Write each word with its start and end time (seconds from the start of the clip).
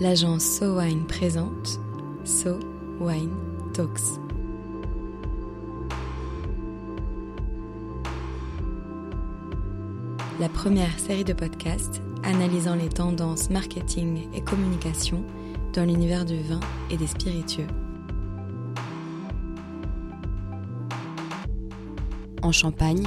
l'agence 0.00 0.42
So 0.42 0.78
Wine 0.78 1.06
présente 1.06 1.78
So 2.24 2.58
Wine 3.00 3.34
Talks. 3.72 4.18
La 10.40 10.48
première 10.48 10.98
série 10.98 11.24
de 11.24 11.32
podcasts 11.32 12.02
analysant 12.24 12.74
les 12.74 12.88
tendances 12.88 13.50
marketing 13.50 14.28
et 14.34 14.40
communication 14.40 15.24
dans 15.72 15.84
l'univers 15.84 16.24
du 16.24 16.40
vin 16.42 16.60
et 16.90 16.96
des 16.96 17.06
spiritueux. 17.06 17.68
En 22.42 22.52
Champagne, 22.52 23.04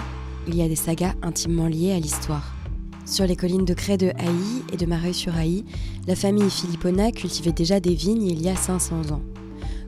il 0.47 0.55
y 0.55 0.61
a 0.61 0.67
des 0.67 0.75
sagas 0.75 1.13
intimement 1.21 1.67
liées 1.67 1.91
à 1.91 1.99
l'histoire. 1.99 2.56
Sur 3.07 3.25
les 3.25 3.37
collines 3.37 3.63
de 3.63 3.73
Cray 3.73 3.97
de 3.97 4.07
Haï 4.17 4.63
et 4.73 4.75
de 4.75 4.85
Mareuil-sur-Haï, 4.85 5.63
la 6.07 6.15
famille 6.15 6.49
Philippona 6.49 7.13
cultivait 7.13 7.53
déjà 7.53 7.79
des 7.79 7.95
vignes 7.95 8.27
il 8.27 8.41
y 8.41 8.49
a 8.49 8.55
500 8.57 9.11
ans. 9.11 9.21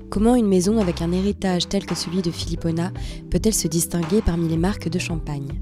Comment 0.09 0.36
une 0.36 0.48
maison 0.48 0.80
avec 0.80 1.02
un 1.02 1.12
héritage 1.12 1.68
tel 1.68 1.86
que 1.86 1.95
celui 1.95 2.22
de 2.22 2.32
Philippona 2.32 2.94
peut-elle 3.30 3.54
se 3.54 3.68
distinguer 3.68 4.22
parmi 4.22 4.48
les 4.48 4.55
marques 4.55 4.88
de 4.88 5.00
champagne? 5.00 5.59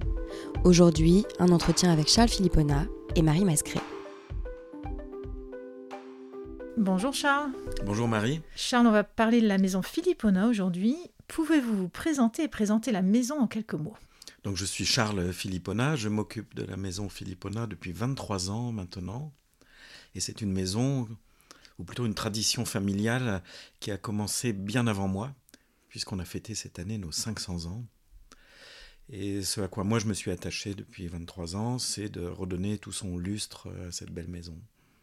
Aujourd'hui, 0.66 1.26
un 1.40 1.50
entretien 1.50 1.92
avec 1.92 2.10
Charles 2.10 2.30
Philippona 2.30 2.86
et 3.16 3.24
Marie 3.24 3.44
Mascret. 3.44 3.82
Bonjour 6.78 7.12
Charles. 7.12 7.50
Bonjour 7.84 8.08
Marie. 8.08 8.40
Charles, 8.56 8.86
on 8.86 8.92
va 8.92 9.04
parler 9.04 9.42
de 9.42 9.48
la 9.48 9.58
maison 9.58 9.82
Philippona 9.82 10.48
aujourd'hui. 10.48 10.96
Pouvez-vous 11.28 11.76
vous 11.76 11.90
présenter 11.90 12.44
et 12.44 12.48
présenter 12.48 12.92
la 12.92 13.02
maison 13.02 13.40
en 13.40 13.48
quelques 13.48 13.74
mots? 13.74 13.96
Donc 14.44 14.56
je 14.56 14.66
suis 14.66 14.86
Charles 14.86 15.34
Philippona, 15.34 15.96
je 15.96 16.10
m'occupe 16.10 16.56
de 16.56 16.64
la 16.64 16.78
maison 16.78 17.10
Philippona 17.10 17.68
depuis 17.68 17.92
23 17.92 18.50
ans 18.50 18.72
maintenant. 18.72 19.34
Et 20.16 20.20
c'est 20.20 20.42
une 20.42 20.52
maison, 20.52 21.08
ou 21.78 21.84
plutôt 21.84 22.06
une 22.06 22.14
tradition 22.14 22.66
familiale, 22.66 23.44
qui 23.80 23.92
a 23.92 23.98
commencé 23.98 24.54
bien 24.54 24.88
avant 24.88 25.08
moi, 25.08 25.36
puisqu'on 25.90 26.20
a 26.20 26.26
fêté 26.26 26.56
cette 26.56 26.80
année 26.80 26.98
nos 26.98 27.12
500 27.12 27.66
ans. 27.66 27.86
Et 29.10 29.42
ce 29.42 29.62
à 29.62 29.68
quoi 29.68 29.84
moi 29.84 30.00
je 30.00 30.06
me 30.06 30.14
suis 30.14 30.32
attaché 30.32 30.74
depuis 30.74 31.08
23 31.08 31.56
ans, 31.56 31.80
c'est 31.80 32.10
de 32.10 32.26
redonner 32.26 32.78
tout 32.78 32.92
son 32.92 33.18
lustre 33.18 33.70
à 33.88 33.92
cette 33.92 34.12
belle 34.12 34.28
maison. 34.28 34.58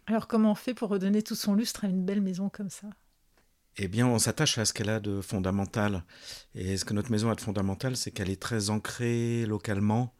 Alors 0.07 0.29
comment 0.29 0.53
on 0.53 0.55
fait 0.55 0.75
pour 0.75 0.91
redonner 0.91 1.23
tout 1.23 1.35
son 1.35 1.55
lustre 1.55 1.85
à 1.85 1.89
une 1.89 2.05
belle 2.05 2.21
maison 2.21 2.51
comme 2.51 2.69
ça? 2.71 2.89
Eh 3.77 3.89
bien, 3.89 4.07
on 4.07 4.19
s'attache 4.19 4.59
à 4.59 4.65
ce 4.65 4.73
qu'elle 4.73 4.89
a 4.89 5.01
de 5.01 5.21
fondamental. 5.21 6.05
Et 6.55 6.77
ce 6.77 6.85
que 6.85 6.95
notre 6.95 7.11
maison 7.11 7.31
a 7.31 7.35
de 7.35 7.41
fondamental, 7.41 7.97
c'est 7.97 8.11
qu'elle 8.13 8.31
est 8.31 8.41
très 8.41 8.71
ancrée 8.71 9.47
localement 9.47 10.15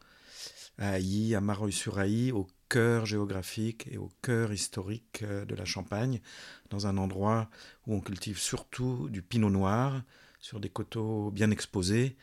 à 0.79 0.91
Haï, 0.91 1.35
à 1.35 1.41
Mareuil-sur-Haï, 1.41 2.33
au 2.33 2.49
cœur 2.69 3.07
géographique 3.07 3.87
et 3.91 3.99
au 3.99 4.11
cœur 4.23 4.53
historique 4.53 5.23
euh, 5.23 5.45
de 5.45 5.55
la 5.55 5.65
Champagne, 5.65 6.21
dans 6.71 6.89
un 6.89 6.97
endroit 6.97 7.49
où 7.87 7.95
on 7.95 8.01
cultive 8.01 8.39
surtout 8.39 9.09
du 9.09 9.23
pinot 9.23 9.51
noir, 9.51 10.03
sur 10.41 10.59
des 10.59 10.71
coteaux 10.71 11.31
bien 11.31 11.51
exposés, 11.51 12.17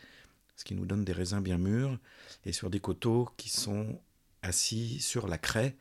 ce 0.56 0.64
qui 0.64 0.74
nous 0.74 0.84
donne 0.84 1.04
des 1.04 1.12
raisins 1.12 1.40
bien 1.40 1.56
mûrs, 1.56 1.98
et 2.44 2.52
sur 2.52 2.68
des 2.68 2.80
coteaux 2.80 3.30
qui 3.38 3.48
sont 3.48 4.00
assis 4.42 5.00
sur 5.00 5.26
la 5.26 5.38
craie, 5.38 5.76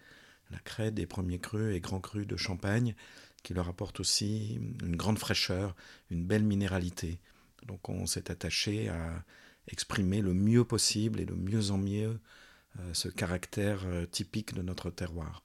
la 0.49 0.59
craie 0.59 0.91
des 0.91 1.05
premiers 1.05 1.39
crus 1.39 1.75
et 1.75 1.81
grands 1.81 1.99
crus 1.99 2.25
de 2.25 2.37
Champagne, 2.37 2.95
qui 3.43 3.53
leur 3.53 3.67
apporte 3.67 3.99
aussi 3.99 4.59
une 4.83 4.95
grande 4.95 5.19
fraîcheur, 5.19 5.75
une 6.09 6.25
belle 6.25 6.43
minéralité. 6.43 7.19
Donc 7.65 7.89
on 7.89 8.05
s'est 8.05 8.31
attaché 8.31 8.89
à 8.89 9.23
exprimer 9.67 10.21
le 10.21 10.33
mieux 10.33 10.65
possible 10.65 11.19
et 11.19 11.25
le 11.25 11.35
mieux 11.35 11.71
en 11.71 11.77
mieux 11.77 12.19
euh, 12.79 12.93
ce 12.93 13.09
caractère 13.09 13.81
euh, 13.85 14.05
typique 14.05 14.53
de 14.53 14.61
notre 14.61 14.89
terroir. 14.89 15.43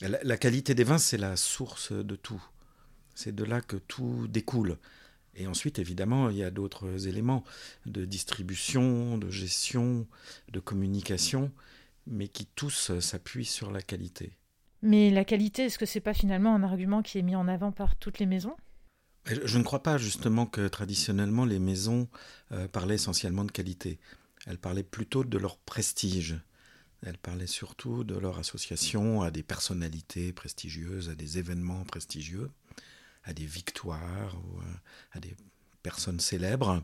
La, 0.00 0.36
qualité 0.36 0.74
des 0.74 0.82
vins, 0.82 0.98
c'est 0.98 1.18
la 1.18 1.36
source 1.36 1.92
de 1.92 2.16
tout. 2.16 2.42
C'est 3.14 3.32
de 3.32 3.44
là 3.44 3.60
que 3.60 3.76
tout 3.76 4.26
découle. 4.26 4.78
Et 5.36 5.46
ensuite, 5.46 5.78
évidemment, 5.78 6.28
il 6.28 6.38
y 6.38 6.42
a 6.42 6.50
d'autres 6.50 7.06
éléments 7.06 7.44
de 7.86 8.04
distribution, 8.04 9.16
de 9.16 9.30
gestion, 9.30 10.08
de 10.50 10.58
communication, 10.58 11.52
mais 12.08 12.26
qui 12.26 12.46
tous 12.46 12.98
s'appuient 12.98 13.44
sur 13.44 13.70
la 13.70 13.80
qualité. 13.80 14.36
Mais 14.82 15.10
la 15.10 15.24
qualité, 15.24 15.66
est-ce 15.66 15.78
que 15.78 15.86
c'est 15.86 16.00
pas 16.00 16.14
finalement 16.14 16.54
un 16.54 16.62
argument 16.64 17.02
qui 17.02 17.18
est 17.18 17.22
mis 17.22 17.36
en 17.36 17.46
avant 17.46 17.70
par 17.70 17.96
toutes 17.96 18.18
les 18.18 18.26
maisons? 18.26 18.56
Je 19.26 19.56
ne 19.56 19.62
crois 19.62 19.84
pas 19.84 19.98
justement 19.98 20.46
que 20.46 20.66
traditionnellement 20.66 21.44
les 21.44 21.60
maisons 21.60 22.08
euh, 22.50 22.66
parlaient 22.66 22.96
essentiellement 22.96 23.44
de 23.44 23.52
qualité. 23.52 24.00
Elles 24.46 24.58
parlaient 24.58 24.82
plutôt 24.82 25.22
de 25.22 25.38
leur 25.38 25.56
prestige. 25.58 26.36
Elles 27.06 27.18
parlaient 27.18 27.46
surtout 27.46 28.02
de 28.02 28.16
leur 28.16 28.38
association 28.38 29.22
à 29.22 29.30
des 29.30 29.44
personnalités 29.44 30.32
prestigieuses, 30.32 31.08
à 31.08 31.14
des 31.14 31.38
événements 31.38 31.84
prestigieux, 31.84 32.50
à 33.22 33.32
des 33.32 33.46
victoires 33.46 34.36
ou 34.36 34.58
euh, 34.58 34.74
à 35.12 35.20
des 35.20 35.36
personnes 35.84 36.18
célèbres. 36.20 36.82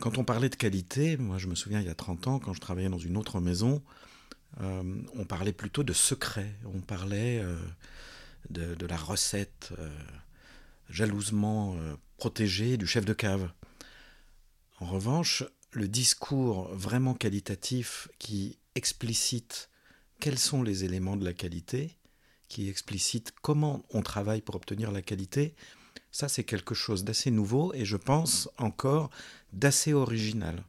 Quand 0.00 0.18
on 0.18 0.24
parlait 0.24 0.48
de 0.48 0.56
qualité, 0.56 1.16
moi 1.16 1.38
je 1.38 1.46
me 1.46 1.54
souviens 1.54 1.80
il 1.80 1.86
y 1.86 1.90
a 1.90 1.94
30 1.94 2.26
ans, 2.26 2.38
quand 2.40 2.52
je 2.52 2.60
travaillais 2.60 2.88
dans 2.88 2.98
une 2.98 3.16
autre 3.16 3.40
maison, 3.40 3.82
euh, 4.60 5.02
on 5.14 5.24
parlait 5.24 5.52
plutôt 5.52 5.82
de 5.82 5.92
secret, 5.92 6.54
on 6.64 6.80
parlait 6.80 7.40
euh, 7.40 7.56
de, 8.50 8.86
la 8.86 8.96
recette 8.96 9.72
euh, 9.78 9.90
jalousement 10.88 11.76
protégée 12.16 12.76
du 12.76 12.86
chef 12.86 13.04
de 13.04 13.12
cave. 13.12 13.50
En 14.80 14.86
revanche, 14.86 15.44
le 15.72 15.88
discours 15.88 16.68
vraiment 16.74 17.14
qualitatif 17.14 18.08
qui 18.18 18.58
explicite 18.74 19.68
quels 20.20 20.38
sont 20.38 20.62
les 20.62 20.84
éléments 20.84 21.16
de 21.16 21.24
la 21.24 21.34
qualité, 21.34 21.98
qui 22.48 22.68
explicite 22.68 23.32
comment 23.42 23.84
on 23.90 24.02
travaille 24.02 24.40
pour 24.40 24.54
obtenir 24.54 24.92
la 24.92 25.02
qualité, 25.02 25.54
ça 26.12 26.28
c'est 26.28 26.44
quelque 26.44 26.74
chose 26.74 27.04
d'assez 27.04 27.30
nouveau 27.30 27.74
et 27.74 27.84
je 27.84 27.96
pense 27.96 28.48
encore 28.56 29.10
d'assez 29.52 29.92
original. 29.92 30.62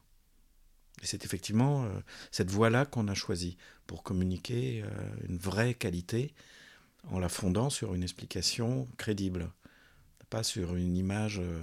Et 1.02 1.06
c'est 1.06 1.24
effectivement 1.24 1.84
euh, 1.84 1.88
cette 2.30 2.50
voie-là 2.50 2.86
qu'on 2.86 3.08
a 3.08 3.14
choisie 3.14 3.56
pour 3.86 4.02
communiquer 4.02 4.82
euh, 4.84 4.88
une 5.28 5.38
vraie 5.38 5.74
qualité 5.74 6.34
en 7.10 7.18
la 7.18 7.28
fondant 7.28 7.70
sur 7.70 7.94
une 7.94 8.02
explication 8.02 8.88
crédible, 8.96 9.50
pas 10.30 10.42
sur 10.42 10.76
une 10.76 10.96
image 10.96 11.38
euh, 11.40 11.60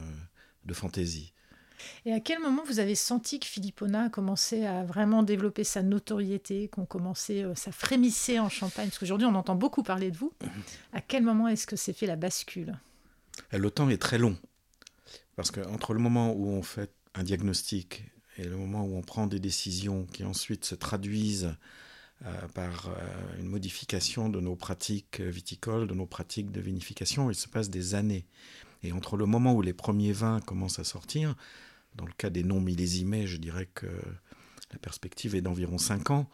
de 0.66 0.74
fantaisie. 0.74 1.34
Et 2.06 2.14
à 2.14 2.22
quel 2.22 2.40
moment 2.40 2.64
vous 2.66 2.80
avez 2.80 2.96
senti 2.96 3.40
que 3.40 3.46
Philippona 3.46 4.06
a 4.06 4.10
commencé 4.10 4.66
à 4.66 4.84
vraiment 4.86 5.24
développer 5.24 5.66
sa 5.66 5.84
notoriété, 5.84 6.70
qu'on 6.70 6.86
commençait, 6.86 7.46
ça 7.54 7.74
frémissait 7.74 8.40
en 8.40 8.48
Champagne? 8.48 8.88
Parce 8.88 8.98
qu'aujourd'hui, 8.98 9.28
on 9.28 9.36
entend 9.36 9.56
beaucoup 9.56 9.84
parler 9.84 10.10
de 10.10 10.18
vous. 10.18 10.32
À 10.94 11.02
quel 11.02 11.22
moment 11.22 11.50
est-ce 11.50 11.68
que 11.68 11.76
s'est 11.76 11.92
fait 11.92 12.08
la 12.08 12.16
bascule? 12.16 12.80
Le 13.52 13.70
temps 13.70 13.90
est 13.90 14.02
très 14.02 14.18
long. 14.18 14.38
Parce 15.36 15.52
qu'entre 15.52 15.94
le 15.94 16.00
moment 16.00 16.32
où 16.32 16.48
on 16.48 16.64
fait 16.64 16.92
un 17.14 17.24
diagnostic 17.24 18.06
et 18.38 18.44
le 18.44 18.58
moment 18.58 18.86
où 18.86 18.96
on 18.96 19.02
prend 19.02 19.28
des 19.28 19.40
décisions 19.40 20.06
qui 20.12 20.24
ensuite 20.24 20.66
se 20.66 20.76
traduisent 20.76 21.56
euh, 22.26 22.48
par 22.54 22.90
euh, 22.90 23.40
une 23.40 23.48
modification 23.48 24.30
de 24.30 24.40
nos 24.40 24.56
pratiques 24.56 25.22
viticoles, 25.22 25.88
de 25.88 25.94
nos 25.94 26.06
pratiques 26.06 26.52
de 26.52 26.62
vinification, 26.62 27.30
il 27.30 27.36
se 27.36 27.48
passe 27.48 27.70
des 27.70 27.96
années. 27.96 28.26
Et 28.84 28.92
entre 28.92 29.18
le 29.18 29.26
moment 29.26 29.54
où 29.54 29.62
les 29.62 29.74
premiers 29.74 30.12
vins 30.12 30.40
commencent 30.42 30.80
à 30.80 30.84
sortir, 30.84 31.36
dans 31.96 32.06
le 32.06 32.14
cas 32.14 32.30
des 32.30 32.44
non 32.44 32.60
millésimés, 32.60 33.26
je 33.26 33.38
dirais 33.38 33.70
que 33.74 33.88
la 34.72 34.80
perspective 34.80 35.36
est 35.36 35.42
d'environ 35.42 35.78
5 35.78 36.12
ans. 36.12 36.30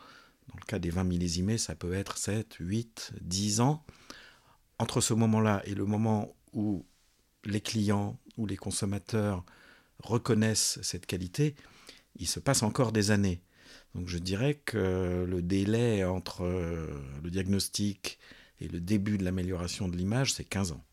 Dans 0.47 0.59
le 0.59 0.65
cas 0.65 0.79
des 0.79 0.89
vins 0.89 1.03
millésimés, 1.03 1.57
ça 1.57 1.75
peut 1.75 1.93
être 1.93 2.17
7, 2.17 2.55
8, 2.59 3.13
10 3.21 3.61
ans. 3.61 3.85
Entre 4.79 5.01
ce 5.01 5.13
moment-là 5.13 5.61
et 5.65 5.75
le 5.75 5.85
moment 5.85 6.35
où 6.53 6.85
les 7.45 7.61
clients 7.61 8.19
ou 8.37 8.45
les 8.45 8.57
consommateurs 8.57 9.45
reconnaissent 9.99 10.79
cette 10.81 11.05
qualité, 11.05 11.55
il 12.15 12.27
se 12.27 12.39
passe 12.39 12.63
encore 12.63 12.91
des 12.91 13.11
années. 13.11 13.41
Donc 13.95 14.07
je 14.07 14.17
dirais 14.17 14.55
que 14.55 15.25
le 15.27 15.41
délai 15.41 16.03
entre 16.03 16.43
euh, 16.43 16.87
le 17.23 17.29
diagnostic 17.29 18.19
et 18.59 18.67
le 18.67 18.79
début 18.79 19.17
de 19.17 19.23
l'amélioration 19.23 19.87
de 19.87 19.97
l'image, 19.97 20.33
c'est 20.33 20.45
15 20.45 20.73
ans. 20.73 20.83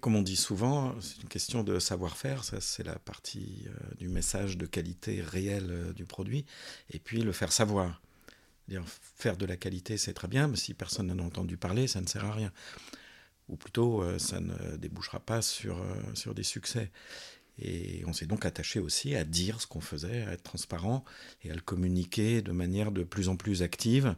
comme 0.00 0.16
on 0.16 0.22
dit 0.22 0.36
souvent, 0.36 0.94
c'est 1.00 1.22
une 1.22 1.28
question 1.28 1.62
de 1.62 1.78
savoir-faire, 1.78 2.44
ça 2.44 2.60
c'est 2.60 2.82
la 2.82 2.98
partie 2.98 3.66
euh, 3.68 3.94
du 3.98 4.08
message 4.08 4.56
de 4.56 4.66
qualité 4.66 5.22
réelle 5.22 5.70
euh, 5.70 5.92
du 5.92 6.04
produit, 6.04 6.44
et 6.90 6.98
puis 6.98 7.22
le 7.22 7.32
faire 7.32 7.52
savoir. 7.52 8.02
Faire 9.16 9.38
de 9.38 9.46
la 9.46 9.56
qualité, 9.56 9.96
c'est 9.96 10.12
très 10.12 10.28
bien, 10.28 10.46
mais 10.46 10.56
si 10.56 10.74
personne 10.74 11.06
n'en 11.06 11.24
a 11.24 11.26
entendu 11.26 11.56
parler, 11.56 11.86
ça 11.88 12.02
ne 12.02 12.06
sert 12.06 12.26
à 12.26 12.32
rien. 12.32 12.52
Ou 13.48 13.56
plutôt, 13.56 14.04
ça 14.18 14.40
ne 14.40 14.76
débouchera 14.76 15.20
pas 15.20 15.40
sur, 15.40 15.82
sur 16.12 16.34
des 16.34 16.42
succès. 16.42 16.90
Et 17.60 18.02
on 18.06 18.12
s'est 18.12 18.26
donc 18.26 18.44
attaché 18.44 18.80
aussi 18.80 19.14
à 19.14 19.24
dire 19.24 19.60
ce 19.60 19.66
qu'on 19.66 19.80
faisait, 19.80 20.22
à 20.22 20.32
être 20.32 20.42
transparent 20.42 21.04
et 21.42 21.50
à 21.50 21.54
le 21.54 21.60
communiquer 21.60 22.42
de 22.42 22.52
manière 22.52 22.92
de 22.92 23.02
plus 23.02 23.28
en 23.28 23.36
plus 23.36 23.62
active, 23.62 24.14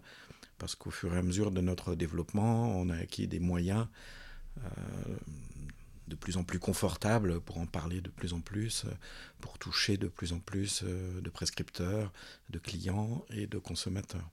parce 0.58 0.74
qu'au 0.74 0.90
fur 0.90 1.14
et 1.14 1.18
à 1.18 1.22
mesure 1.22 1.50
de 1.50 1.60
notre 1.60 1.94
développement, 1.94 2.76
on 2.76 2.90
a 2.90 2.96
acquis 2.96 3.26
des 3.26 3.40
moyens 3.40 3.86
euh, 4.58 4.68
de 6.08 6.16
plus 6.16 6.36
en 6.36 6.44
plus 6.44 6.58
confortables 6.58 7.40
pour 7.40 7.58
en 7.58 7.66
parler 7.66 8.00
de 8.00 8.10
plus 8.10 8.32
en 8.32 8.40
plus, 8.40 8.84
pour 9.40 9.58
toucher 9.58 9.96
de 9.96 10.08
plus 10.08 10.32
en 10.32 10.40
plus 10.40 10.82
euh, 10.84 11.20
de 11.20 11.30
prescripteurs, 11.30 12.12
de 12.50 12.58
clients 12.58 13.24
et 13.30 13.46
de 13.46 13.58
consommateurs. 13.58 14.28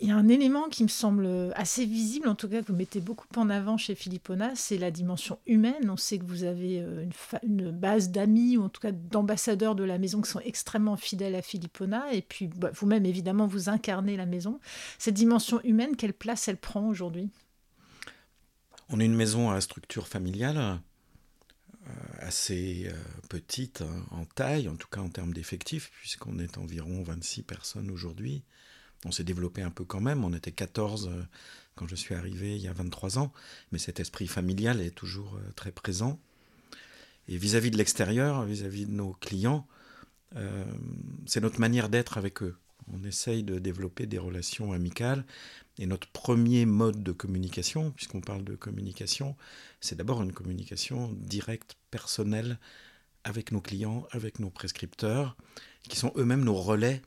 Il 0.00 0.06
y 0.06 0.12
a 0.12 0.16
un 0.16 0.28
élément 0.28 0.68
qui 0.68 0.84
me 0.84 0.88
semble 0.88 1.52
assez 1.56 1.84
visible, 1.84 2.28
en 2.28 2.36
tout 2.36 2.48
cas 2.48 2.62
que 2.62 2.68
vous 2.68 2.76
mettez 2.76 3.00
beaucoup 3.00 3.26
en 3.34 3.50
avant 3.50 3.76
chez 3.76 3.96
Philippona, 3.96 4.52
c'est 4.54 4.78
la 4.78 4.92
dimension 4.92 5.40
humaine. 5.44 5.90
On 5.90 5.96
sait 5.96 6.18
que 6.18 6.24
vous 6.24 6.44
avez 6.44 6.80
euh, 6.80 7.04
une, 7.42 7.72
base 7.72 8.10
d'amis, 8.10 8.56
ou 8.56 8.62
en 8.62 8.68
tout 8.68 8.80
cas 8.80 8.92
d'ambassadeurs 8.92 9.74
de 9.74 9.82
la 9.82 9.98
maison 9.98 10.20
qui 10.20 10.30
sont 10.30 10.40
extrêmement 10.40 10.96
fidèles 10.96 11.34
à 11.34 11.42
Philippona, 11.42 12.12
et 12.12 12.22
puis 12.22 12.46
bah, 12.46 12.70
vous-même, 12.72 13.06
évidemment, 13.06 13.48
vous 13.48 13.68
incarnez 13.68 14.16
la 14.16 14.26
maison. 14.26 14.60
Cette 14.98 15.14
dimension 15.14 15.60
humaine, 15.64 15.96
quelle 15.96 16.14
place 16.14 16.46
elle 16.46 16.58
prend 16.58 16.86
aujourd'hui? 16.86 17.28
On 18.90 19.00
est 19.00 19.04
une 19.04 19.16
maison 19.16 19.50
à 19.50 19.60
structure 19.60 20.06
familiale, 20.06 20.58
euh, 21.88 21.90
assez 22.20 22.86
euh, 22.86 22.94
petite 23.28 23.82
hein, 23.82 24.06
en 24.12 24.24
taille, 24.26 24.68
en 24.68 24.76
tout 24.76 24.88
cas 24.88 25.00
en 25.00 25.08
termes 25.08 25.34
d'effectifs, 25.34 25.90
puisqu'on 25.98 26.38
est 26.38 26.56
environ 26.56 27.02
26 27.02 27.42
personnes 27.42 27.90
aujourd'hui. 27.90 28.44
On 29.04 29.12
s'est 29.12 29.24
développé 29.24 29.62
un 29.62 29.70
peu 29.70 29.84
quand 29.84 30.00
même, 30.00 30.24
on 30.24 30.32
était 30.32 30.52
14 30.52 31.08
euh, 31.12 31.22
quand 31.74 31.86
je 31.86 31.94
suis 31.94 32.14
arrivé 32.14 32.56
il 32.56 32.62
y 32.62 32.68
a 32.68 32.72
23 32.72 33.18
ans, 33.18 33.32
mais 33.70 33.78
cet 33.78 34.00
esprit 34.00 34.26
familial 34.26 34.80
est 34.80 34.90
toujours 34.90 35.36
euh, 35.36 35.52
très 35.54 35.70
présent. 35.70 36.18
Et 37.28 37.36
vis-à-vis 37.36 37.70
de 37.70 37.76
l'extérieur, 37.76 38.44
vis-à-vis 38.44 38.86
de 38.86 38.92
nos 38.92 39.12
clients, 39.12 39.66
euh, 40.36 40.64
c'est 41.26 41.40
notre 41.40 41.60
manière 41.60 41.88
d'être 41.88 42.18
avec 42.18 42.42
eux. 42.42 42.56
On 42.92 43.04
essaye 43.04 43.42
de 43.42 43.58
développer 43.58 44.06
des 44.06 44.18
relations 44.18 44.72
amicales. 44.72 45.24
Et 45.78 45.86
notre 45.86 46.08
premier 46.08 46.66
mode 46.66 47.02
de 47.02 47.12
communication, 47.12 47.92
puisqu'on 47.92 48.20
parle 48.20 48.44
de 48.44 48.56
communication, 48.56 49.36
c'est 49.80 49.96
d'abord 49.96 50.22
une 50.22 50.32
communication 50.32 51.12
directe, 51.12 51.76
personnelle, 51.90 52.58
avec 53.24 53.52
nos 53.52 53.60
clients, 53.60 54.06
avec 54.10 54.38
nos 54.38 54.50
prescripteurs, 54.50 55.36
qui 55.88 55.96
sont 55.96 56.12
eux-mêmes 56.16 56.44
nos 56.44 56.54
relais 56.54 57.02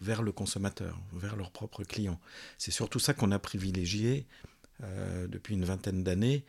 vers 0.00 0.22
le 0.22 0.32
consommateur, 0.32 1.00
vers 1.12 1.36
leurs 1.36 1.50
propres 1.50 1.84
clients. 1.84 2.20
C'est 2.58 2.70
surtout 2.70 2.98
ça 2.98 3.14
qu'on 3.14 3.32
a 3.32 3.38
privilégié 3.38 4.26
euh, 4.82 5.26
depuis 5.26 5.54
une 5.54 5.64
vingtaine 5.64 6.02
d'années, 6.02 6.44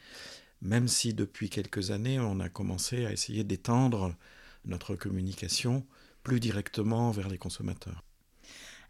même 0.61 0.87
si 0.87 1.13
depuis 1.13 1.49
quelques 1.49 1.91
années, 1.91 2.19
on 2.19 2.39
a 2.39 2.49
commencé 2.49 3.05
à 3.05 3.11
essayer 3.11 3.43
d'étendre 3.43 4.15
notre 4.65 4.95
communication 4.95 5.85
plus 6.23 6.39
directement 6.39 7.11
vers 7.11 7.29
les 7.29 7.37
consommateurs. 7.37 8.04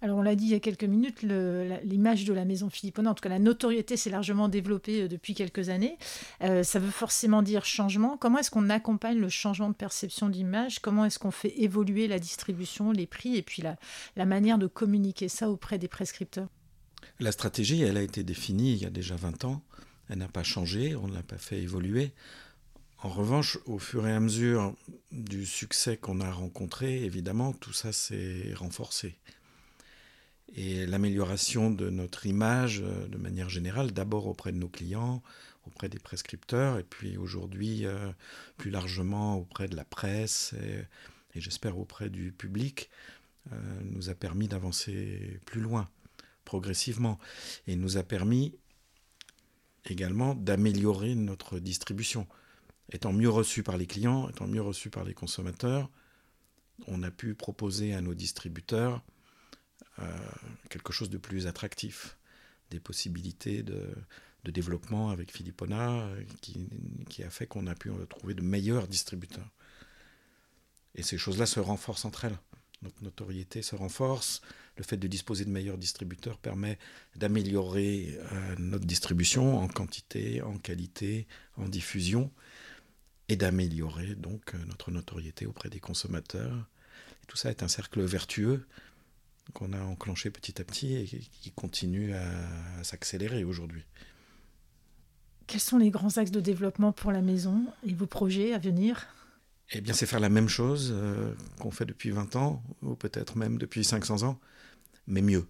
Alors 0.06 0.20
on 0.20 0.22
l'a 0.22 0.36
dit 0.36 0.46
il 0.46 0.52
y 0.52 0.54
a 0.54 0.60
quelques 0.60 0.84
minutes, 0.84 1.24
l'image 1.24 2.26
de 2.26 2.34
la 2.34 2.46
maison 2.46 2.70
Philippona, 2.70 3.10
en 3.10 3.14
tout 3.16 3.24
cas 3.24 3.30
la 3.30 3.40
notoriété 3.40 3.98
s'est 3.98 4.12
largement 4.12 4.50
développée 4.50 5.02
euh, 5.02 5.08
depuis 5.08 5.34
quelques 5.34 5.70
années. 5.70 5.98
Euh, 6.44 6.62
ça 6.62 6.78
veut 6.78 6.92
forcément 6.92 7.42
dire 7.42 7.66
changement. 7.66 8.16
Comment 8.16 8.38
est-ce 8.38 8.52
qu'on 8.52 8.70
accompagne 8.70 9.18
le 9.18 9.30
changement 9.30 9.68
de 9.68 9.74
perception 9.74 10.30
d'image? 10.30 10.78
Comment 10.78 11.06
est-ce 11.06 11.18
qu'on 11.18 11.32
fait 11.32 11.60
évoluer 11.60 12.08
la 12.08 12.20
distribution, 12.20 12.92
les 12.92 13.08
prix 13.08 13.36
et 13.36 13.42
puis 13.42 13.64
la, 13.64 13.78
la 14.16 14.26
manière 14.26 14.60
de 14.60 14.68
communiquer 14.68 15.28
ça 15.28 15.50
auprès 15.50 15.80
des 15.80 15.88
prescripteurs? 15.88 16.50
La 17.20 17.32
stratégie, 17.32 17.82
elle 17.82 17.98
a 17.98 18.04
été 18.04 18.24
définie 18.24 18.74
il 18.74 18.84
y 18.84 18.86
a 18.86 18.92
déjà 18.92 19.16
20 19.16 19.44
ans. 19.46 19.64
Elle 20.08 20.20
n'a 20.20 20.28
pas 20.28 20.44
changé, 20.44 20.96
on 20.96 21.08
ne 21.08 21.16
l'a 21.16 21.24
pas 21.24 21.40
fait 21.40 21.58
évoluer. 21.58 22.12
En 23.02 23.10
revanche, 23.10 23.58
au 23.66 23.80
fur 23.80 24.06
et 24.06 24.14
à 24.14 24.20
mesure 24.20 24.76
du 25.12 25.48
succès 25.48 25.98
qu'on 25.98 26.22
a 26.22 26.32
rencontré, 26.32 27.04
évidemment, 27.04 27.54
tout 27.54 27.74
ça 27.74 27.92
s'est 27.92 28.54
renforcé 28.54 29.16
et 30.54 30.86
l'amélioration 30.86 31.72
de 31.72 31.90
notre 31.90 32.26
image 32.26 32.82
euh, 32.82 33.08
de 33.08 33.18
manière 33.18 33.50
générale, 33.50 33.92
d'abord 33.92 34.28
auprès 34.28 34.52
de 34.52 34.58
nos 34.58 34.70
clients, 34.70 35.24
auprès 35.66 35.90
des 35.90 36.00
prescripteurs, 36.00 36.78
et 36.78 36.84
puis 36.84 37.18
aujourd'hui 37.18 37.86
euh, 37.86 38.12
plus 38.58 38.70
largement 38.70 39.38
auprès 39.38 39.68
de 39.68 39.76
la 39.76 39.86
presse 39.86 40.54
et, 40.54 40.86
j'espère 41.42 41.78
auprès 41.78 42.10
du 42.10 42.32
public, 42.32 42.90
euh, 43.52 43.56
nous 43.84 44.10
a 44.10 44.16
permis 44.16 44.48
d'avancer 44.48 45.42
plus 45.46 45.60
loin, 45.60 45.90
progressivement, 46.46 47.20
et 47.68 47.76
nous 47.76 47.98
a 47.98 48.04
permis 48.04 48.56
également 49.84 50.34
d'améliorer 50.34 51.14
notre 51.14 51.60
distribution. 51.60 52.26
Étant 52.90 53.12
mieux 53.12 53.30
reçu 53.30 53.64
par 53.64 53.78
les 53.78 53.86
clients, 53.86 54.30
étant 54.30 54.48
mieux 54.48 54.62
reçu 54.62 54.90
par 54.90 55.04
les 55.04 55.14
consommateurs, 55.14 55.90
on 56.88 57.04
a 57.04 57.12
pu 57.12 57.36
proposer 57.36 57.94
à 57.94 58.00
nos 58.00 58.14
distributeurs 58.14 59.04
quelque 60.70 60.92
chose 60.92 61.10
de 61.10 61.18
plus 61.18 61.48
attractif, 61.48 62.18
des 62.72 62.80
possibilités 62.80 63.64
de, 63.64 63.94
développement 64.44 65.10
avec 65.10 65.32
Philippona 65.32 66.04
euh, 66.04 66.24
qui, 67.10 67.24
a 67.24 67.32
fait 67.32 67.48
qu'on 67.48 67.66
a 67.66 67.74
pu 67.74 67.90
trouver 68.08 68.36
de 68.36 68.44
meilleurs 68.44 68.88
distributeurs. 68.88 69.50
Et 70.94 71.02
ces 71.02 71.18
choses-là 71.18 71.48
se 71.48 71.60
renforcent 71.60 72.06
entre 72.06 72.26
elles. 72.26 72.38
Notre 72.84 73.04
notoriété 73.04 73.64
se 73.64 73.76
renforce. 73.76 74.42
Le 74.78 74.84
fait 74.84 74.98
de 74.98 75.08
disposer 75.08 75.46
de 75.46 75.50
meilleurs 75.50 75.80
distributeurs 75.80 76.38
permet 76.38 76.78
d'améliorer 77.16 78.20
euh, 78.32 78.56
notre 78.60 78.86
distribution 78.86 79.58
en 79.58 79.68
quantité, 79.68 80.44
en 80.44 80.60
qualité, 80.60 81.26
en 81.58 81.68
diffusion, 81.68 82.32
et 83.28 83.36
d'améliorer 83.36 84.14
donc 84.14 84.54
notre 84.68 84.92
notoriété 84.92 85.48
auprès 85.48 85.70
des 85.70 85.80
consommateurs. 85.80 86.70
Tout 87.28 87.38
ça 87.38 87.50
est 87.50 87.64
un 87.64 87.68
cercle 87.68 88.04
vertueux 88.04 88.68
qu'on 89.54 89.74
a 89.74 89.82
enclenché 89.82 90.32
petit 90.32 90.62
à 90.62 90.66
petit 90.66 90.96
et 90.96 91.06
qui 91.06 91.52
continue 91.52 92.14
à, 92.14 92.84
s'accélérer 92.84 93.44
aujourd'hui. 93.44 93.84
Quels 95.48 95.62
sont 95.62 95.78
les 95.78 95.92
grands 95.92 96.18
axes 96.18 96.32
de 96.32 96.40
développement 96.40 96.92
pour 96.92 97.12
la 97.12 97.22
maison 97.22 97.66
et 97.86 97.94
vos 97.94 98.08
projets 98.08 98.54
à 98.54 98.58
venir? 98.58 99.08
Eh 99.72 99.82
bien, 99.82 99.94
c'est 99.94 100.06
faire 100.06 100.20
la 100.20 100.30
même 100.30 100.50
chose 100.50 100.92
euh, 100.96 101.34
qu'on 101.60 101.72
fait 101.72 101.86
depuis 101.86 102.12
20 102.12 102.36
ans, 102.36 102.64
ou 102.82 102.96
peut-être 102.96 103.38
même 103.38 103.58
depuis 103.58 103.84
500 103.84 104.24
ans, 104.24 104.40
mais 105.08 105.22
mieux. 105.22 105.48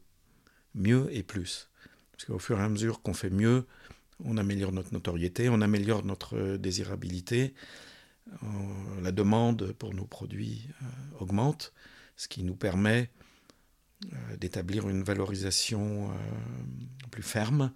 Mieux 0.74 1.08
et 1.12 1.24
plus. 1.24 1.70
Parce 2.12 2.26
qu'au 2.26 2.40
fur 2.40 2.60
et 2.60 2.64
à 2.64 2.70
mesure 2.70 3.02
qu'on 3.02 3.14
fait 3.14 3.30
mieux, 3.30 3.66
on 4.24 4.38
améliore 4.38 4.72
notre 4.72 4.94
notoriété, 4.94 5.50
on 5.50 5.62
améliore 5.62 6.04
notre 6.06 6.58
désirabilité, 6.58 7.54
euh, 8.44 9.02
la 9.02 9.12
demande 9.12 9.74
pour 9.74 9.94
nos 9.94 10.06
produits 10.06 10.68
euh, 10.82 10.86
augmente, 11.20 11.74
ce 12.16 12.28
qui 12.28 12.44
nous 12.44 12.56
permet 12.56 13.10
euh, 13.22 13.25
d'établir 14.38 14.90
une 14.90 15.04
valorisation 15.04 16.12
euh, 16.12 16.16
plus 17.12 17.24
ferme, 17.24 17.72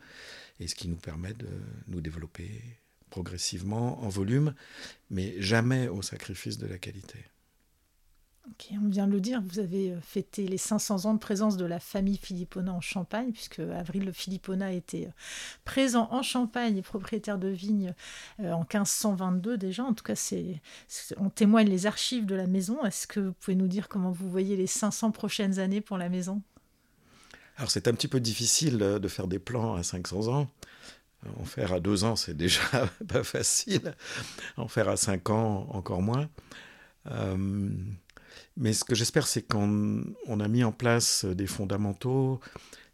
et 0.60 0.68
ce 0.68 0.76
qui 0.76 0.88
nous 0.88 0.98
permet 0.98 1.34
de 1.34 1.50
nous 1.88 2.02
développer 2.02 2.62
progressivement 3.10 4.04
en 4.04 4.10
volume, 4.10 4.54
mais 5.10 5.42
jamais 5.42 5.88
au 5.88 6.02
sacrifice 6.02 6.58
de 6.58 6.68
la 6.68 6.78
qualité 6.78 7.26
on 8.72 8.90
vient 8.90 9.08
de 9.08 9.12
le 9.12 9.22
dire, 9.22 9.42
vous 9.42 9.60
avez 9.60 9.92
euh, 9.92 10.02
fêté 10.02 10.48
les 10.48 10.58
500 10.58 11.06
ans 11.06 11.14
de 11.14 11.20
présence 11.20 11.58
de 11.58 11.66
la 11.66 11.80
famille 11.80 12.18
Philippona 12.18 12.74
en 12.74 12.82
Champagne, 12.82 13.32
puisque 13.32 13.60
Avril 13.60 14.12
Philippona 14.14 14.72
était 14.72 15.08
euh, 15.08 15.12
présent 15.66 16.08
en 16.12 16.22
Champagne 16.22 16.78
et 16.78 16.82
propriétaire 16.82 17.38
de 17.38 17.48
vignes 17.48 17.94
euh, 18.40 18.52
en 18.52 18.60
1522 18.60 19.58
déjà. 19.58 19.84
En 19.84 19.94
tout 19.94 20.04
cas, 20.04 20.16
c'est, 20.16 20.62
on 21.18 21.30
témoigne 21.30 21.70
les 21.70 21.86
archives 21.86 22.26
de 22.26 22.36
la 22.36 22.48
maison. 22.48 22.84
Est-ce 22.86 23.08
que 23.08 23.20
vous 23.20 23.34
pouvez 23.34 23.56
nous 23.56 23.68
dire 23.68 23.88
comment 23.88 24.12
vous 24.12 24.30
voyez 24.30 24.56
les 24.56 24.68
500 24.68 25.12
prochaines 25.12 25.60
années 25.60 25.82
pour 25.82 25.98
la 25.98 26.10
maison? 26.10 26.42
Alors, 27.58 27.72
c'est 27.72 27.88
un 27.88 27.94
petit 27.94 28.08
peu 28.08 28.20
difficile 28.20 28.78
de 28.78 29.08
faire 29.08 29.28
des 29.28 29.40
plans 29.40 29.76
à 29.76 29.84
500 29.84 30.28
ans. 30.28 30.48
En 31.38 31.44
faire 31.44 31.74
à 31.74 31.82
deux 31.82 32.06
ans, 32.06 32.16
c'est 32.16 32.36
déjà 32.36 32.62
pas 33.08 33.24
facile. 33.24 33.94
En 34.56 34.68
faire 34.70 34.88
à 34.88 34.96
cinq 34.96 35.30
ans, 35.30 35.68
encore 35.72 36.02
moins. 36.02 36.30
Mais 38.60 38.74
ce 38.74 38.84
que 38.84 38.94
j'espère, 38.94 39.26
c'est 39.26 39.42
qu'on 39.42 40.04
a 40.40 40.48
mis 40.50 40.66
en 40.66 40.74
place 40.74 41.24
des 41.24 41.48
fondamentaux 41.48 42.42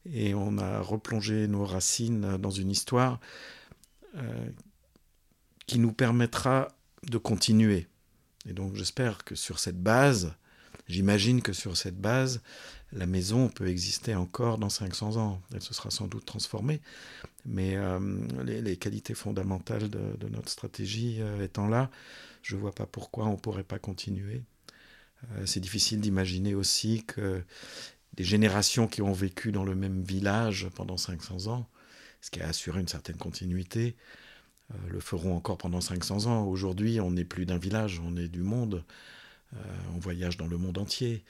et 0.06 0.36
on 0.36 0.60
a 0.60 0.80
replongé 0.80 1.48
nos 1.48 1.66
racines 1.66 2.38
dans 2.38 2.52
une 2.52 2.70
histoire 2.70 3.20
euh, 4.16 4.50
qui 5.66 5.80
nous 5.80 5.92
permettra 5.92 6.68
de 7.10 7.18
continuer. 7.18 7.88
Et 8.48 8.54
donc 8.54 8.76
j'espère 8.76 9.24
que 9.24 9.34
sur 9.34 9.58
cette 9.58 9.82
base, 9.82 10.36
j'imagine 10.88 11.42
que 11.42 11.52
sur 11.52 11.76
cette 11.76 12.00
base, 12.00 12.44
la 12.92 13.08
maison 13.08 13.50
peut 13.50 13.68
exister 13.68 14.14
encore 14.14 14.60
dans 14.60 14.70
500 14.70 15.18
ans. 15.18 15.42
Elle 15.52 15.64
se 15.64 15.74
sera 15.74 15.90
sans 15.90 16.06
doute 16.06 16.26
transformée, 16.26 16.80
mais 17.44 17.76
euh, 17.76 18.00
les, 18.44 18.78
qualités 18.78 19.16
fondamentales 19.16 19.90
de, 19.90 20.30
notre 20.30 20.50
stratégie 20.50 21.18
euh, 21.22 21.44
étant 21.44 21.68
là, 21.68 21.90
je 22.44 22.56
ne 22.56 22.62
vois 22.62 22.74
pas 22.74 22.86
pourquoi 22.86 23.26
on 23.26 23.32
ne 23.32 23.38
pourrait 23.38 23.64
pas 23.64 23.80
continuer. 23.80 24.44
Euh, 25.32 25.46
c'est 25.46 25.60
difficile 25.60 26.00
d'imaginer 26.02 26.56
aussi 26.56 27.04
que 27.06 27.44
des 28.14 28.24
générations 28.24 28.88
qui 28.88 29.02
ont 29.02 29.14
vécu 29.14 29.52
dans 29.52 29.64
le 29.64 29.76
même 29.76 30.04
village 30.04 30.68
pendant 30.76 30.98
500 30.98 31.48
ans, 31.48 31.68
ce 32.22 32.32
qui 32.32 32.42
a 32.42 32.48
assuré 32.48 32.80
une 32.80 32.88
certaine 32.88 33.18
continuité, 33.18 33.96
euh, 34.72 34.78
le 34.90 35.00
feront 35.00 35.36
encore 35.36 35.58
pendant 35.58 35.82
500 35.82 36.28
ans. 36.28 36.46
Aujourd'hui, 36.46 37.00
on 37.02 37.12
n'est 37.12 37.26
plus 37.26 37.46
d'un 37.46 37.58
village, 37.58 38.00
on 38.00 38.16
est 38.16 38.28
du 38.28 38.42
monde. 38.42 38.84
Euh, 39.54 39.60
on 39.94 40.00
voyage 40.00 40.38
dans 40.38 40.48
le 40.48 40.58
monde 40.58 40.78
entier. 40.78 41.24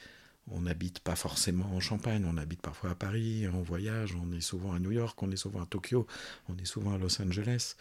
On 0.51 0.61
n'habite 0.61 0.99
pas 0.99 1.15
forcément 1.15 1.65
en 1.75 1.79
Champagne, 1.79 2.23
on 2.27 2.37
habite 2.37 2.61
parfois 2.61 2.91
à 2.91 2.95
Paris, 2.95 3.47
on 3.51 3.63
voyage, 3.63 4.15
on 4.15 4.31
est 4.31 4.41
souvent 4.41 4.73
à 4.73 4.79
New 4.79 4.91
York, 4.91 5.21
on 5.23 5.31
est 5.31 5.37
souvent 5.37 5.63
à 5.63 5.65
Tokyo, 5.65 6.05
on 6.49 6.57
est 6.57 6.65
souvent 6.65 6.93
à 6.93 6.99
Los 6.99 7.19
Angeles. 7.19 7.75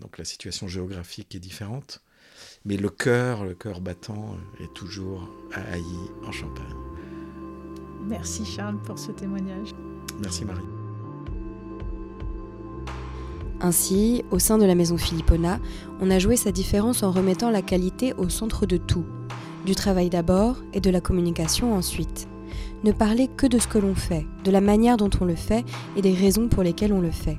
donc 0.00 0.16
la 0.16 0.24
situation 0.24 0.66
géographique 0.66 1.34
est 1.34 1.40
différente. 1.40 2.02
Mais 2.64 2.76
le 2.76 2.88
cœur, 2.88 3.44
le 3.44 3.54
cœur 3.54 3.80
battant 3.80 4.36
est 4.60 4.72
toujours 4.72 5.28
à 5.52 5.60
Haï, 5.72 5.84
en 6.26 6.32
Champagne. 6.32 6.64
Merci 8.08 8.44
Charles 8.44 8.78
pour 8.82 8.98
ce 8.98 9.12
témoignage. 9.12 9.70
Merci 10.20 10.44
Marie. 10.44 10.62
Ainsi, 13.60 14.24
au 14.32 14.40
sein 14.40 14.58
de 14.58 14.64
la 14.64 14.74
maison 14.74 14.96
Philippona, 14.96 15.60
on 16.00 16.10
a 16.10 16.18
joué 16.18 16.36
sa 16.36 16.50
différence 16.50 17.04
en 17.04 17.12
remettant 17.12 17.50
la 17.50 17.62
qualité 17.62 18.12
au 18.14 18.28
centre 18.28 18.66
de 18.66 18.76
tout, 18.76 19.04
du 19.64 19.76
travail 19.76 20.10
d'abord 20.10 20.56
et 20.72 20.80
de 20.80 20.90
la 20.90 21.00
communication 21.00 21.72
ensuite. 21.72 22.26
Ne 22.82 22.90
parler 22.90 23.28
que 23.28 23.46
de 23.46 23.60
ce 23.60 23.68
que 23.68 23.78
l'on 23.78 23.94
fait, 23.94 24.26
de 24.42 24.50
la 24.50 24.60
manière 24.60 24.96
dont 24.96 25.10
on 25.20 25.24
le 25.24 25.36
fait 25.36 25.64
et 25.96 26.02
des 26.02 26.12
raisons 26.12 26.48
pour 26.48 26.64
lesquelles 26.64 26.92
on 26.92 27.00
le 27.00 27.12
fait. 27.12 27.38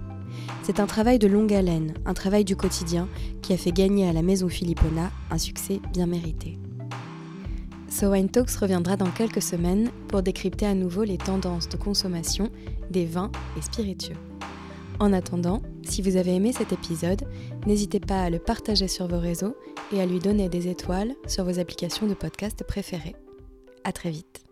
C'est 0.63 0.80
un 0.80 0.86
travail 0.86 1.20
de 1.20 1.28
longue 1.28 1.54
haleine, 1.54 1.94
un 2.06 2.13
travail 2.13 2.46
du 2.46 2.56
quotidien 2.56 3.08
qui 3.42 3.54
a 3.54 3.58
fait 3.58 3.72
gagner 3.72 4.08
à 4.08 4.13
la 4.13 4.22
maison 4.22 4.50
Philippona 4.50 5.12
un 5.30 5.38
succès 5.38 5.80
bien 5.92 6.06
mérité. 6.06 6.58
So 7.90 8.08
Wine 8.08 8.30
Talks 8.30 8.56
reviendra 8.56 8.98
dans 8.98 9.12
quelques 9.12 9.42
semaines 9.42 9.92
pour 10.08 10.24
décrypter 10.24 10.66
à 10.66 10.74
nouveau 10.74 11.04
les 11.04 11.18
tendances 11.18 11.70
de 11.70 11.78
consommation 11.78 12.50
des 12.90 13.06
vins 13.06 13.32
et 13.58 13.62
spiritueux. 13.62 14.16
En 15.00 15.13
attendant, 15.13 15.62
si 15.84 16.02
vous 16.02 16.16
avez 16.16 16.36
aimé 16.36 16.54
cet 16.54 16.72
épisode, 16.72 17.24
n'hésitez 17.68 18.00
pas 18.00 18.22
à 18.22 18.30
le 18.30 18.40
partager 18.40 18.88
sur 18.88 19.08
vos 19.08 19.20
réseaux 19.20 19.56
et 19.92 20.02
à 20.02 20.06
lui 20.06 20.20
donner 20.20 20.50
des 20.50 20.68
étoiles 20.70 21.13
sur 21.28 21.44
vos 21.44 21.60
applications 21.60 22.08
de 22.08 22.13
podcast 22.13 22.63
préférées. 22.68 23.16
À 23.84 23.92
très 23.92 24.12
vite. 24.12 24.44